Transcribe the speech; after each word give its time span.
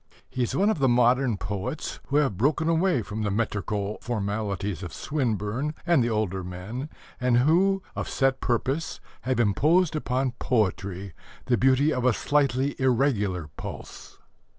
He 0.31 0.41
is 0.41 0.55
one 0.55 0.71
of 0.71 0.79
the 0.79 0.89
modern 0.89 1.37
poets 1.37 1.99
who 2.07 2.15
have 2.15 2.35
broken 2.35 2.67
away 2.67 3.03
from 3.03 3.21
the 3.21 3.29
metrical 3.29 3.99
formalities 4.01 4.81
of 4.81 4.95
Swinburne 4.95 5.75
and 5.85 6.03
the 6.03 6.09
older 6.09 6.43
men, 6.43 6.89
and 7.19 7.37
who, 7.37 7.83
of 7.95 8.09
set 8.09 8.41
purpose, 8.41 8.99
have 9.21 9.39
imposed 9.39 9.95
upon 9.95 10.31
poetry 10.39 11.13
the 11.45 11.55
beauty 11.55 11.93
of 11.93 12.03
a 12.03 12.13
slightly 12.13 12.75
irregular 12.79 13.51
pulse. 13.57 14.17